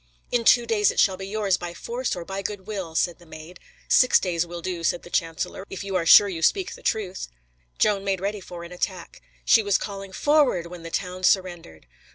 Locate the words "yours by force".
1.27-2.15